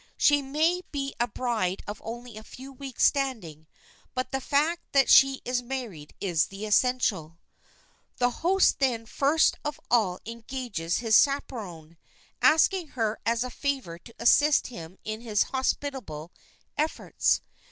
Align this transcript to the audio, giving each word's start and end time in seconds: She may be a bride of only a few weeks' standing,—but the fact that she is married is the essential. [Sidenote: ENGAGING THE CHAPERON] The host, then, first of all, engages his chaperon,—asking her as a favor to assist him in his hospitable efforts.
She 0.17 0.41
may 0.41 0.81
be 0.91 1.13
a 1.19 1.27
bride 1.27 1.83
of 1.85 2.01
only 2.03 2.35
a 2.35 2.43
few 2.43 2.73
weeks' 2.73 3.03
standing,—but 3.05 4.31
the 4.31 4.41
fact 4.41 4.81
that 4.93 5.11
she 5.11 5.43
is 5.45 5.61
married 5.61 6.15
is 6.19 6.47
the 6.47 6.65
essential. 6.65 7.37
[Sidenote: 7.49 7.53
ENGAGING 7.53 8.11
THE 8.15 8.17
CHAPERON] 8.17 8.17
The 8.33 8.49
host, 8.49 8.79
then, 8.79 9.05
first 9.05 9.57
of 9.63 9.79
all, 9.91 10.19
engages 10.25 10.97
his 10.97 11.21
chaperon,—asking 11.23 12.87
her 12.97 13.19
as 13.27 13.43
a 13.43 13.51
favor 13.51 13.99
to 13.99 14.15
assist 14.17 14.67
him 14.73 14.97
in 15.03 15.21
his 15.21 15.43
hospitable 15.53 16.31
efforts. 16.79 17.41